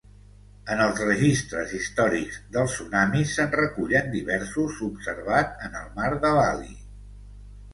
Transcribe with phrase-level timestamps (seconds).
[0.75, 6.75] En els registres històrics dels tsunamis se'n recullen diversos observat en el mar de Bali.